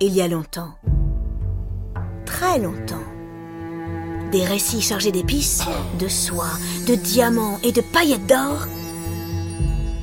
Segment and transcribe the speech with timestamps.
[0.00, 0.74] il y a longtemps,
[2.26, 3.04] très longtemps,
[4.30, 5.62] des récits chargés d'épices,
[5.98, 6.52] de soie,
[6.86, 8.66] de diamants et de paillettes d'or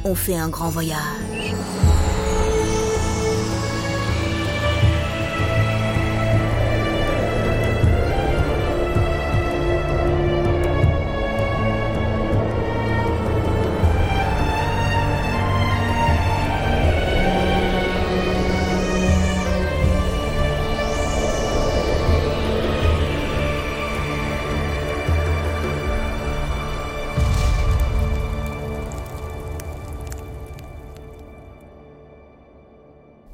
[0.03, 1.32] ont fait un grand voyage.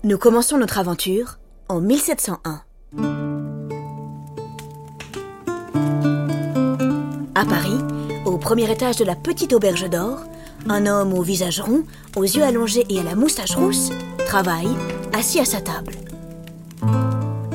[0.09, 1.38] Nous commençons notre aventure
[1.68, 2.63] en 1701.
[7.35, 7.77] À Paris,
[8.26, 10.18] au premier étage de la petite auberge d'or,
[10.68, 11.84] un homme au visage rond,
[12.16, 13.91] aux yeux allongés et à la moustache rousse
[14.26, 14.76] travaille,
[15.13, 15.94] assis à sa table.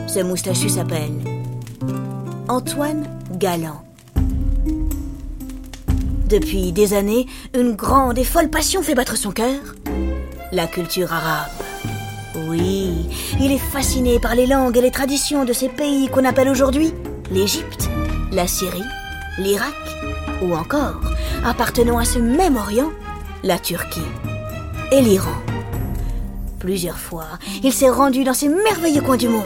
[0.06, 1.18] Ce moustachu s'appelle
[2.48, 3.82] Antoine Galland.
[6.28, 9.58] Depuis des années, une grande et folle passion fait battre son cœur,
[10.52, 11.63] la culture arabe.
[12.36, 12.90] Oui,
[13.38, 16.92] il est fasciné par les langues et les traditions de ces pays qu'on appelle aujourd'hui
[17.30, 17.88] l'Égypte,
[18.32, 18.82] la Syrie,
[19.38, 19.74] l'Irak
[20.42, 21.00] ou encore,
[21.44, 22.90] appartenant à ce même Orient,
[23.44, 24.00] la Turquie
[24.90, 25.36] et l'Iran.
[26.58, 29.44] Plusieurs fois, il s'est rendu dans ces merveilleux coins du monde.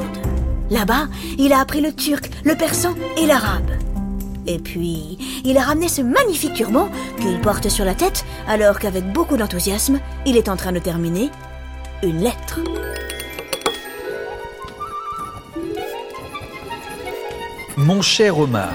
[0.70, 3.70] Là-bas, il a appris le turc, le persan et l'arabe.
[4.46, 6.88] Et puis, il a ramené ce magnifique turban
[7.20, 11.30] qu'il porte sur la tête alors qu'avec beaucoup d'enthousiasme, il est en train de terminer
[12.02, 12.60] une lettre.
[17.76, 18.70] Mon cher Omar,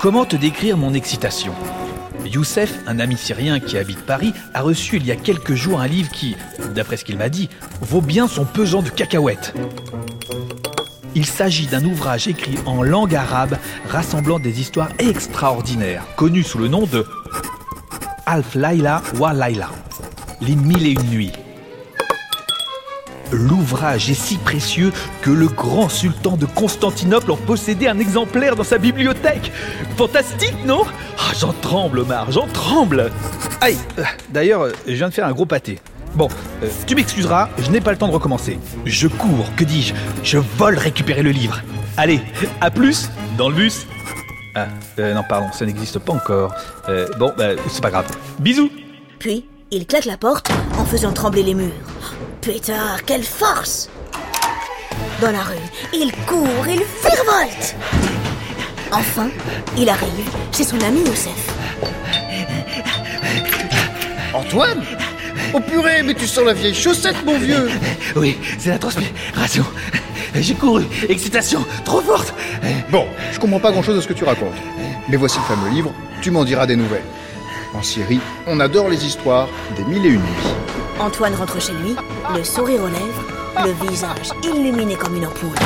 [0.00, 1.52] comment te décrire mon excitation?
[2.24, 5.86] Youssef, un ami syrien qui habite Paris, a reçu il y a quelques jours un
[5.86, 6.36] livre qui,
[6.74, 7.50] d'après ce qu'il m'a dit,
[7.82, 9.52] vaut bien son pesant de cacahuètes.
[11.14, 16.68] Il s'agit d'un ouvrage écrit en langue arabe rassemblant des histoires extraordinaires, connues sous le
[16.68, 17.06] nom de
[18.26, 19.68] Alf Laila wa Laila,
[20.40, 21.32] les mille et une nuits.
[23.32, 24.92] L'ouvrage est si précieux
[25.22, 29.52] que le grand sultan de Constantinople en possédait un exemplaire dans sa bibliothèque.
[29.96, 30.82] Fantastique, non?
[31.18, 33.10] Ah, J'en tremble, Omar, j'en tremble.
[33.60, 35.78] Aïe, euh, d'ailleurs, euh, je viens de faire un gros pâté.
[36.14, 36.28] Bon,
[36.62, 38.58] euh, tu m'excuseras, je n'ai pas le temps de recommencer.
[38.84, 39.94] Je cours, que dis-je?
[40.22, 41.60] Je vole récupérer le livre.
[41.96, 42.20] Allez,
[42.60, 43.86] à plus, dans le bus.
[44.54, 44.66] Ah,
[44.98, 46.54] non, pardon, ça n'existe pas encore.
[47.18, 48.06] Bon, bah, c'est pas grave.
[48.38, 48.70] Bisous
[49.18, 50.48] Puis, il claque la porte
[50.78, 51.72] en faisant trembler les murs.
[52.44, 53.88] Pétard, quelle force
[55.22, 55.56] Dans la rue,
[55.94, 57.74] il court, il virevolte
[58.92, 59.30] Enfin,
[59.78, 61.54] il arrive chez son ami Youssef.
[64.34, 64.84] Antoine?
[65.54, 67.70] Oh purée, mais tu sens la vieille chaussette, mon vieux
[68.14, 69.64] Oui, c'est la transpiration.
[70.34, 72.34] J'ai couru, excitation, trop forte.
[72.90, 74.52] Bon, je comprends pas grand-chose de ce que tu racontes.
[75.08, 77.06] Mais voici le fameux livre, tu m'en diras des nouvelles.
[77.72, 80.73] En Syrie, on adore les histoires des mille et une nuits.
[81.00, 81.96] Antoine rentre chez lui,
[82.34, 83.22] le sourire aux lèvres,
[83.64, 85.56] le visage illuminé comme une ampoule.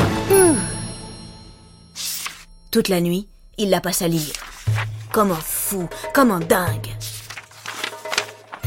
[2.71, 4.33] Toute la nuit, il la passe à lire.
[5.13, 6.89] Comme un fou, comme un dingue.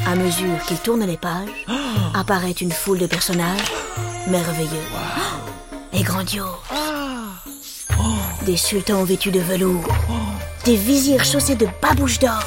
[0.08, 1.66] À mesure qu'il tourne les pages,
[2.14, 3.72] apparaît une foule de personnages
[4.28, 4.70] merveilleux
[5.94, 6.46] et grandioses.
[8.46, 9.88] Des sultans vêtus de velours,
[10.66, 12.44] des vizirs chaussés de babouches d'or,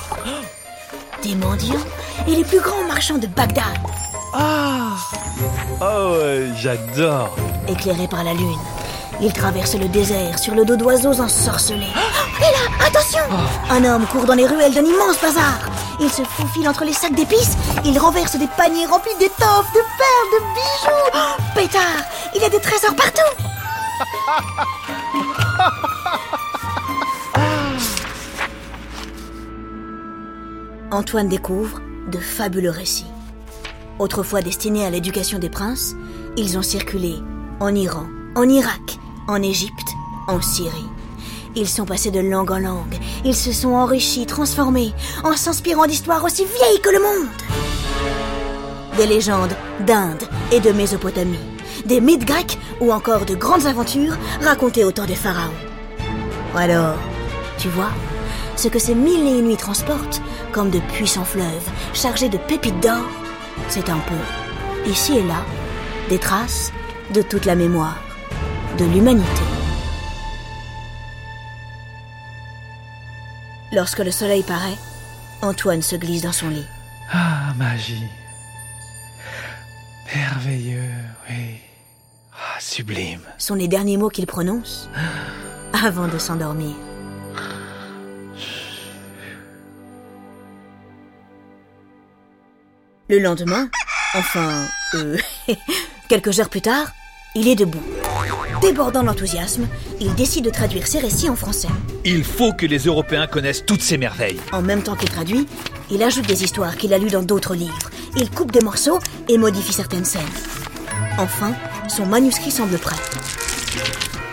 [1.23, 1.87] des mendiants
[2.27, 3.79] et les plus grands marchands de Bagdad,
[4.35, 4.91] Ah
[5.81, 7.35] Oh, ouais, j'adore.
[7.69, 8.59] éclairés par la lune.
[9.21, 11.87] Ils traversent le désert sur le dos d'oiseaux ensorcelés.
[12.41, 13.21] Et là, attention
[13.71, 15.59] Un homme court dans les ruelles d'un immense bazar.
[16.01, 17.57] Il se faufile entre les sacs d'épices.
[17.85, 21.11] Il renverse des paniers remplis d'étoffes, de perles, de bijoux.
[21.15, 23.23] Oh, pétard Il y a des trésors partout
[30.91, 31.81] Antoine découvre
[32.11, 33.07] de fabuleux récits.
[33.99, 35.95] Autrefois destinés à l'éducation des princes,
[36.37, 37.15] ils ont circulé
[37.61, 38.99] en Iran, en Irak,
[39.29, 39.89] en Égypte,
[40.27, 40.89] en Syrie.
[41.55, 44.93] Ils sont passés de langue en langue, ils se sont enrichis, transformés,
[45.23, 47.29] en s'inspirant d'histoires aussi vieilles que le monde.
[48.97, 49.55] Des légendes
[49.87, 51.39] d'Inde et de Mésopotamie,
[51.87, 55.53] des mythes grecs ou encore de grandes aventures racontées au temps des pharaons.
[56.57, 56.97] Alors,
[57.59, 57.91] tu vois,
[58.57, 60.21] ce que ces mille et une nuits transportent,
[60.51, 63.05] comme de puissants fleuves chargés de pépites d'or,
[63.69, 65.45] c'est un peu, ici et là,
[66.09, 66.73] des traces
[67.13, 68.03] de toute la mémoire
[68.79, 69.43] de l'humanité.
[73.73, 74.79] Lorsque le soleil paraît,
[75.43, 76.67] Antoine se glisse dans son lit.
[77.13, 78.09] Ah, magie.
[80.15, 80.93] Merveilleux,
[81.29, 81.59] oui.
[82.33, 83.21] Ah, sublime.
[83.39, 84.89] sont les derniers mots qu'il prononce
[85.85, 86.75] avant de s'endormir.
[93.11, 93.69] Le lendemain,
[94.15, 94.65] enfin,
[94.95, 95.19] euh,
[96.09, 96.87] quelques heures plus tard,
[97.35, 97.83] il est debout.
[98.63, 99.69] Débordant d'enthousiasme,
[100.01, 101.69] il décide de traduire ses récits en français.
[102.07, 104.41] Il faut que les Européens connaissent toutes ces merveilles.
[104.53, 105.47] En même temps qu'il traduit,
[105.91, 107.91] il ajoute des histoires qu'il a lues dans d'autres livres.
[108.17, 110.23] Il coupe des morceaux et modifie certaines scènes.
[111.19, 111.53] Enfin,
[111.89, 112.97] son manuscrit semble prêt.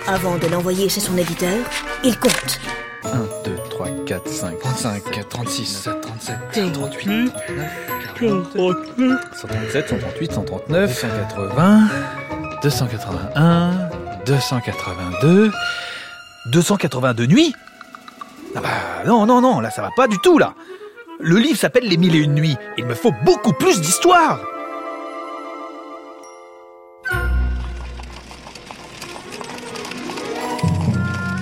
[0.08, 1.58] Avant de l'envoyer chez son éditeur,
[2.06, 2.62] il compte.
[3.04, 5.90] 1, 2, 3, 4, 5, 35, 36,
[6.54, 7.32] 37, 38,
[8.22, 11.88] 137, 138, 139, 180,
[12.62, 13.90] 281,
[14.26, 15.52] 282,
[16.52, 17.56] 282 nuits
[18.56, 18.70] Ah bah
[19.08, 20.54] non, non, non, là ça va pas du tout là
[21.20, 22.58] Le livre s'appelle Les Mille et Une Nuits.
[22.78, 24.40] Il me faut beaucoup plus d'histoires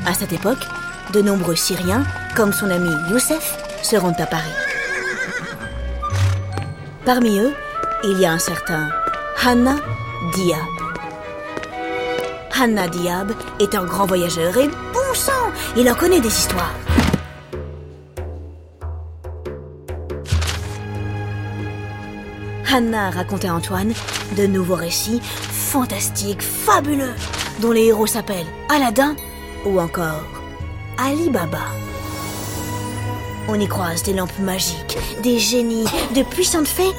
[0.05, 0.65] À cette époque,
[1.13, 2.05] de nombreux Syriens,
[2.37, 4.68] comme son ami Youssef, se rendent à Paris.
[7.11, 7.55] Parmi eux,
[8.03, 8.87] il y a un certain
[9.43, 9.77] Hanna
[10.35, 10.59] Diab.
[12.55, 15.31] Hanna Diab est un grand voyageur et bon sang,
[15.75, 16.75] il en connaît des histoires.
[22.71, 23.93] Hanna raconte à Antoine
[24.37, 27.15] de nouveaux récits fantastiques, fabuleux,
[27.59, 29.15] dont les héros s'appellent Aladdin
[29.65, 30.25] ou encore
[30.99, 31.88] Ali Baba.
[33.51, 35.85] On y croise des lampes magiques, des génies,
[36.15, 36.93] de puissantes fées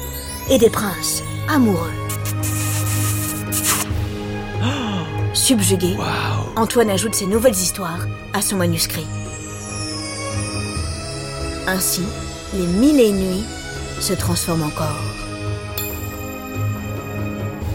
[0.49, 1.93] et des princes amoureux.
[5.33, 5.95] Subjugué,
[6.57, 9.07] Antoine ajoute ses nouvelles histoires à son manuscrit.
[11.67, 12.03] Ainsi,
[12.53, 13.45] les mille et une nuits
[14.01, 14.99] se transforment encore.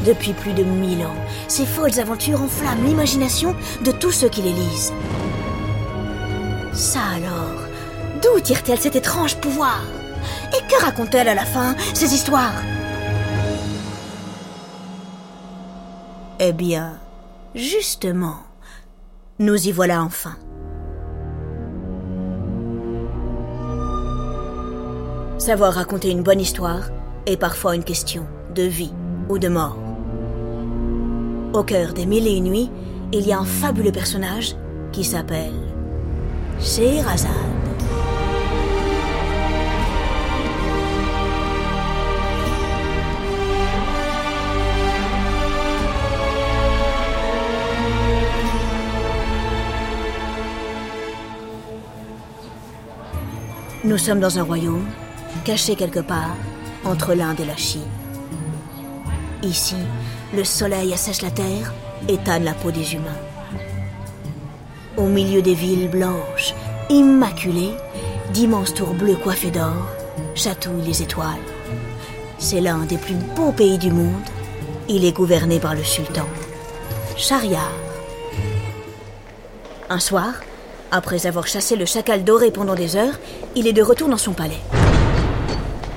[0.05, 1.17] Depuis plus de mille ans,
[1.49, 4.93] ces folles aventures enflamment l'imagination de tous ceux qui les lisent.
[6.75, 7.66] Ça alors,
[8.23, 9.81] d'où tire-t-elle cet étrange pouvoir?
[10.57, 12.63] Et que raconte-t-elle à la fin, ces histoires?
[16.39, 16.99] Eh bien,
[17.55, 18.39] justement,
[19.39, 20.37] nous y voilà enfin.
[25.39, 26.91] Savoir raconter une bonne histoire
[27.27, 28.93] est parfois une question de vie
[29.29, 29.79] ou de mort.
[31.53, 32.71] Au cœur des mille et nuits,
[33.13, 34.57] il y a un fabuleux personnage
[34.93, 35.55] qui s'appelle
[36.61, 37.56] Scheherazade.
[53.87, 54.85] Nous sommes dans un royaume,
[55.45, 56.35] caché quelque part
[56.85, 57.87] entre l'Inde et la Chine.
[59.45, 59.77] Ici,
[60.35, 61.73] le soleil assèche la terre
[62.09, 63.23] et tanne la peau des humains.
[64.97, 66.53] Au milieu des villes blanches,
[66.91, 67.77] immaculées,
[68.33, 69.87] d'immenses tours bleues coiffées d'or
[70.35, 71.47] chatouillent les étoiles.
[72.39, 74.29] C'est l'un des plus beaux pays du monde.
[74.89, 76.27] Il est gouverné par le sultan,
[77.17, 77.71] Shahriar.
[79.89, 80.33] Un soir,
[80.91, 83.19] après avoir chassé le chacal doré pendant des heures,
[83.55, 84.61] il est de retour dans son palais.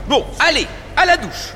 [0.08, 1.54] Bon, allez, à la douche.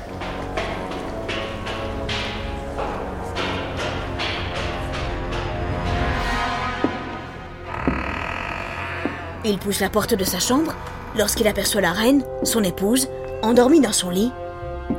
[9.46, 10.74] Il pousse la porte de sa chambre
[11.16, 13.08] lorsqu'il aperçoit la reine, son épouse,
[13.42, 14.32] endormie dans son lit,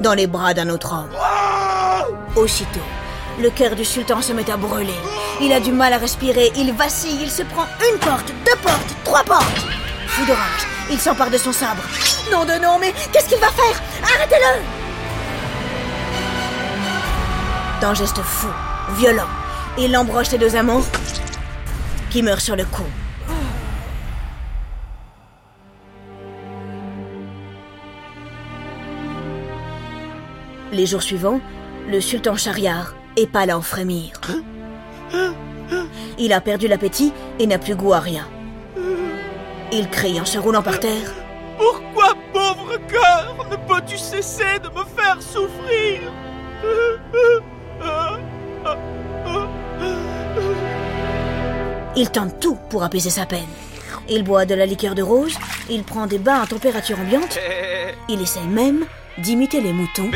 [0.02, 1.10] dans les bras d'un autre homme.
[2.36, 2.80] Aussitôt,
[3.42, 4.94] le cœur du sultan se met à brûler.
[5.42, 8.96] Il a du mal à respirer, il vacille, il se prend une porte, deux portes,
[9.04, 9.66] trois portes.
[10.08, 11.84] Fou de rage, il s'empare de son sabre.
[12.32, 13.82] Non de non, mais qu'est-ce qu'il va faire?
[14.02, 14.62] Arrêtez-le
[17.82, 18.48] D'un geste fou,
[18.98, 19.28] violent,
[19.78, 20.84] il embroche ses deux amants
[22.10, 22.84] qui meurent sur le coup.
[30.72, 31.42] Les jours suivants,
[31.90, 34.14] le sultan Shahriar est pas là en frémir.
[36.18, 38.28] Il a perdu l'appétit et n'a plus goût à rien.
[39.72, 41.14] Il crie en se roulant par terre.
[41.58, 46.02] Pourquoi, pauvre cœur, ne peux-tu cesser de me faire souffrir?
[51.98, 53.42] Il tente tout pour apaiser sa peine.
[54.10, 55.38] Il boit de la liqueur de rose,
[55.70, 57.40] il prend des bains à température ambiante,
[58.08, 58.86] il essaye même
[59.18, 60.12] d'imiter les moutons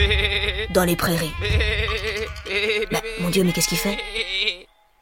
[0.74, 1.34] dans les prairies.
[2.92, 3.98] Bah, mon Dieu, mais qu'est-ce qu'il fait?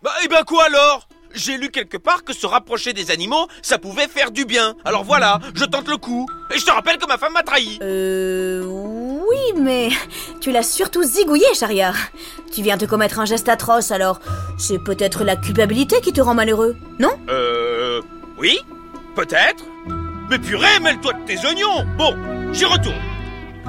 [0.03, 1.07] Bah, et ben quoi alors?
[1.33, 4.75] J'ai lu quelque part que se rapprocher des animaux, ça pouvait faire du bien.
[4.85, 6.27] Alors voilà, je tente le coup.
[6.53, 7.79] Et je te rappelle que ma femme m'a trahi.
[7.81, 8.63] Euh...
[8.65, 9.89] Oui, mais
[10.39, 11.95] tu l'as surtout zigouillé, Shariar.
[12.51, 14.19] Tu viens de commettre un geste atroce, alors
[14.57, 17.11] c'est peut-être la culpabilité qui te rend malheureux, non?
[17.29, 18.01] Euh...
[18.37, 18.59] Oui
[19.15, 19.65] Peut-être
[20.29, 22.15] Mais purée, mêle-toi de tes oignons Bon,
[22.53, 22.95] j'y retourne.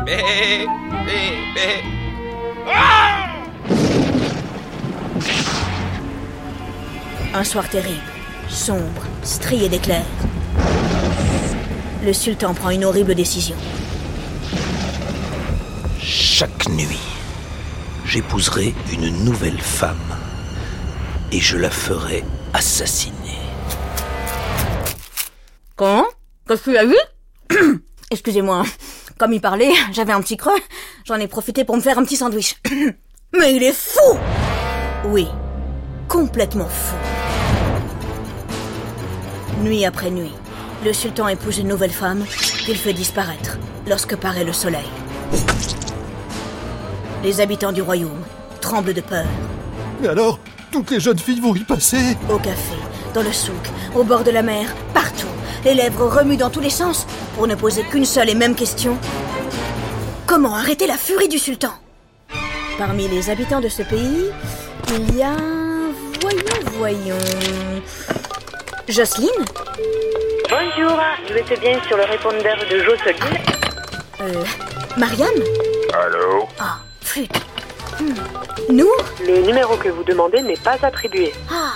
[0.05, 0.67] Mais...
[1.07, 1.33] Mais...
[1.55, 1.83] Mais...
[2.67, 3.29] Ah
[7.35, 8.01] Un soir terrible,
[8.49, 10.07] sombre, strié d'éclairs.
[12.03, 13.57] Le sultan prend une horrible décision.
[16.01, 16.99] Chaque nuit,
[18.07, 20.17] j'épouserai une nouvelle femme
[21.31, 23.15] et je la ferai assassiner.
[25.77, 26.07] Quand?
[26.49, 26.97] Qu'est-ce que tu as vu?
[28.11, 28.65] Excusez-moi,
[29.19, 30.59] comme il parlait, j'avais un petit creux.
[31.05, 32.57] J'en ai profité pour me faire un petit sandwich.
[33.39, 34.17] Mais il est fou
[35.05, 35.29] Oui,
[36.09, 36.97] complètement fou.
[39.63, 40.33] Nuit après nuit,
[40.85, 42.25] le sultan épouse une nouvelle femme
[42.65, 44.89] qu'il fait disparaître lorsque paraît le soleil.
[47.23, 48.23] Les habitants du royaume
[48.61, 49.27] tremblent de peur.
[50.01, 50.39] Mais alors,
[50.71, 52.77] toutes les jeunes filles vont y passer Au café,
[53.13, 53.55] dans le souk,
[53.95, 55.27] au bord de la mer, partout.
[55.65, 58.97] Les lèvres remuent dans tous les sens pour ne poser qu'une seule et même question.
[60.27, 61.73] Comment arrêter la furie du sultan?
[62.79, 64.27] Parmi les habitants de ce pays,
[64.91, 65.58] il y a...
[66.79, 67.19] Voyons.
[68.89, 69.29] Jocelyne
[70.49, 70.97] Bonjour,
[71.29, 73.39] vous êtes bien sur le répondeur de Jocelyne.
[74.21, 74.45] Euh...
[74.97, 75.29] Mariam
[75.93, 77.33] Allô Ah, flûte.
[77.99, 78.15] Hmm.
[78.73, 78.95] Nour
[79.27, 81.33] Le numéro que vous demandez n'est pas attribué.
[81.51, 81.73] Ah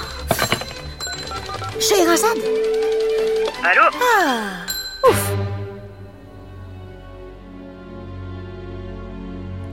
[1.81, 2.39] Scheherazade
[3.65, 3.83] Allô
[4.21, 4.62] Ah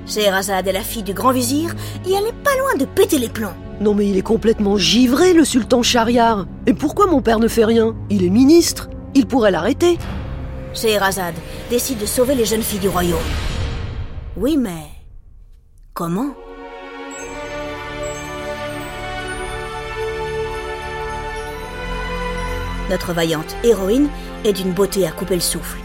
[0.10, 1.76] Scheherazade est la fille du grand vizir
[2.06, 3.54] et elle est pas loin de péter les plombs.
[3.80, 6.48] Non mais il est complètement givré, le sultan Shahriar.
[6.66, 7.96] Et pourquoi mon père ne fait rien?
[8.10, 8.90] Il est ministre.
[9.14, 9.98] Il pourrait l'arrêter.
[10.74, 11.36] Scheherazade
[11.70, 13.20] décide de sauver les jeunes filles du royaume.
[14.36, 14.88] Oui, mais...
[15.94, 16.32] Comment?
[22.90, 24.08] Notre vaillante héroïne
[24.44, 25.78] est d'une beauté à couper le souffle.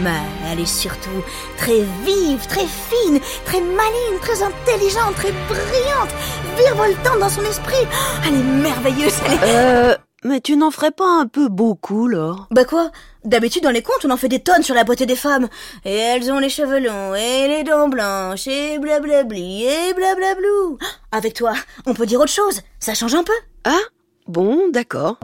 [0.00, 0.10] Mais
[0.50, 1.22] elle est surtout
[1.56, 6.10] très vive, très fine, très maligne, très intelligente, très brillante,
[6.56, 7.74] virevoltante dans son esprit.
[7.84, 9.38] Oh, Elle est merveilleuse, elle est...
[9.42, 9.94] Euh...
[10.26, 12.90] Mais tu n'en ferais pas un peu beaucoup, là Bah quoi?
[13.26, 15.48] D'habitude dans les contes on en fait des tonnes sur la beauté des femmes.
[15.84, 20.78] Et elles ont les cheveux longs, et les dents blanches, et blablabli, et blablablou.
[21.12, 21.52] Avec toi,
[21.84, 23.34] on peut dire autre chose, ça change un peu.
[23.64, 23.80] Ah
[24.26, 25.18] Bon, d'accord.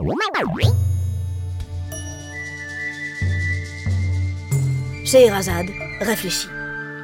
[5.03, 6.47] Scheherazade réfléchit.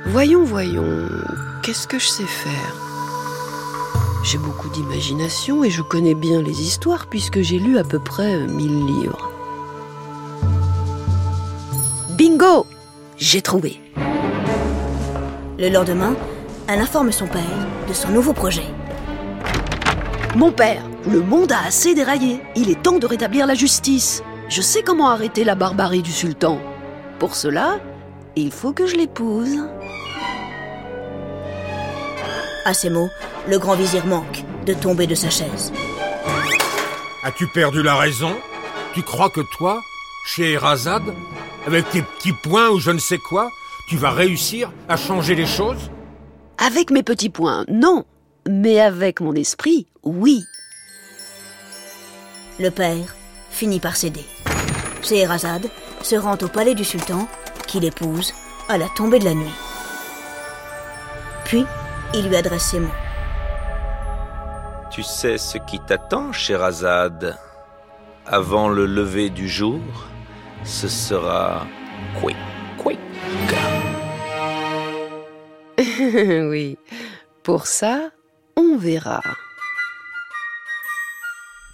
[0.05, 1.07] Voyons, voyons.
[1.63, 2.75] Qu'est-ce que je sais faire?
[4.23, 8.39] J'ai beaucoup d'imagination et je connais bien les histoires puisque j'ai lu à peu près
[8.47, 9.31] mille livres.
[12.11, 12.67] Bingo
[13.17, 13.81] J'ai trouvé.
[15.57, 16.15] Le lendemain,
[16.67, 18.65] elle informe son père de son nouveau projet.
[20.35, 22.41] Mon père, le monde a assez déraillé.
[22.55, 24.21] Il est temps de rétablir la justice.
[24.49, 26.59] Je sais comment arrêter la barbarie du sultan.
[27.19, 27.79] Pour cela,
[28.36, 29.57] il faut que je l'épouse.
[32.65, 33.09] À ces mots,
[33.47, 35.74] le grand vizir manque de tomber de sa chaise.
[37.24, 38.36] As-tu perdu la raison?
[38.93, 39.81] Tu crois que toi,
[40.25, 41.13] Scheherazade,
[41.65, 43.50] avec tes petits points ou je ne sais quoi,
[43.89, 45.89] tu vas réussir à changer les choses?
[46.57, 48.05] Avec mes petits points, non.
[48.47, 50.43] Mais avec mon esprit, oui.
[52.59, 53.15] Le père
[53.50, 54.25] finit par céder.
[55.01, 55.69] Scheherazade
[56.07, 57.27] se rend au palais du sultan,
[57.67, 58.33] qu'il épouse
[58.69, 59.53] à la tombée de la nuit.
[61.43, 61.65] Puis,
[62.13, 62.87] il lui adresse ces mots.
[64.89, 67.37] Tu sais ce qui t'attend, Sherazade
[68.25, 69.81] Avant le lever du jour,
[70.63, 71.67] ce sera
[72.21, 72.37] quick,
[72.77, 72.99] quick.
[76.49, 76.77] oui.
[77.43, 78.11] Pour ça,
[78.55, 79.21] on verra.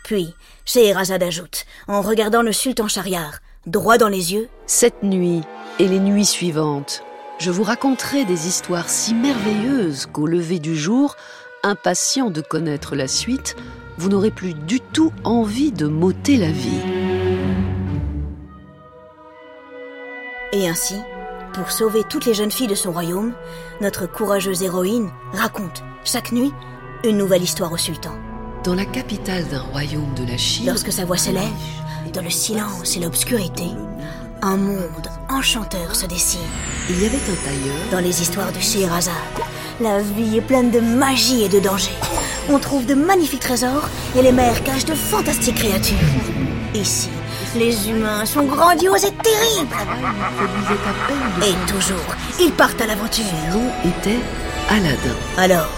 [0.03, 0.33] Puis,
[0.65, 5.41] Scheherazade ajoute, en regardant le sultan Shahriar droit dans les yeux, Cette nuit
[5.79, 7.03] et les nuits suivantes,
[7.39, 11.15] je vous raconterai des histoires si merveilleuses qu'au lever du jour,
[11.63, 13.55] impatient de connaître la suite,
[13.97, 16.81] vous n'aurez plus du tout envie de m'ôter la vie.
[20.51, 20.95] Et ainsi,
[21.53, 23.33] pour sauver toutes les jeunes filles de son royaume,
[23.81, 26.51] notre courageuse héroïne raconte, chaque nuit,
[27.03, 28.11] une nouvelle histoire au sultan.
[28.63, 31.43] Dans la capitale d'un royaume de la Chine, Lorsque sa voix s'élève,
[32.11, 33.65] dans le silence et l'obscurité,
[34.41, 36.39] un monde enchanteur se dessine.
[36.89, 37.75] il y avait un tailleur.
[37.91, 39.13] Dans les histoires de Scheherazade,
[39.79, 41.93] la vie est pleine de magie et de danger.
[42.49, 45.97] On trouve de magnifiques trésors et les mers cachent de fantastiques créatures.
[46.75, 47.09] Ici,
[47.55, 49.75] les humains sont grandioses et terribles.
[51.41, 53.25] Et toujours, ils partent à l'aventure.
[53.51, 54.19] Son nom était
[54.69, 55.15] Aladdin.
[55.37, 55.69] Alors,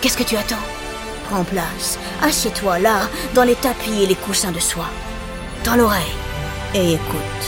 [0.00, 0.56] qu'est-ce que tu attends?
[1.30, 4.88] Prends place, assieds-toi là, dans les tapis et les coussins de soie.
[5.64, 6.02] Dans l'oreille.
[6.74, 7.42] Et écoute.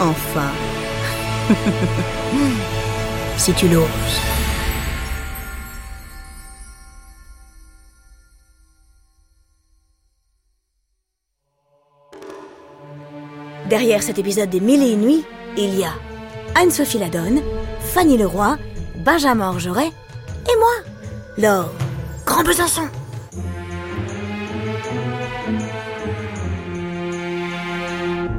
[0.00, 0.50] Enfin.
[3.38, 3.86] si tu l'oses.
[13.68, 15.24] Derrière cet épisode des Mille et une nuits,
[15.56, 15.92] il y a
[16.54, 17.42] Anne-Sophie Ladonne,
[17.80, 18.56] Fanny Leroy,
[19.04, 20.72] Benjamin Orgeret et moi,
[21.36, 21.72] Laure
[22.24, 22.88] Grand Besançon.